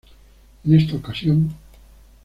En 0.65 0.73
esta 0.73 0.95
ocasión. 0.95 1.55